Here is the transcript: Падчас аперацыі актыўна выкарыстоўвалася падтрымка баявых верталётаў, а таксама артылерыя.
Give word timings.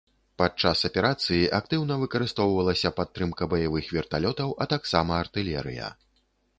Падчас 0.41 0.79
аперацыі 0.87 1.41
актыўна 1.59 1.99
выкарыстоўвалася 2.05 2.93
падтрымка 3.03 3.43
баявых 3.55 3.85
верталётаў, 3.99 4.49
а 4.63 4.71
таксама 4.77 5.11
артылерыя. 5.25 5.97